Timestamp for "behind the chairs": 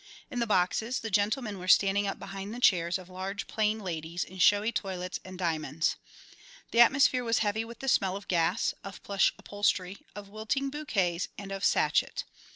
2.17-2.97